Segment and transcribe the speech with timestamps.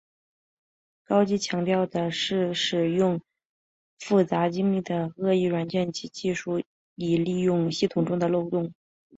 [1.03, 3.21] 高级强调的是使用
[3.99, 6.63] 复杂精密的恶意软件及技术
[6.95, 8.73] 以利用系统中的漏洞。